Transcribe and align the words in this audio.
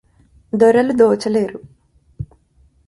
దొరలు 0.53 0.93
దోచలేరు 0.93 1.59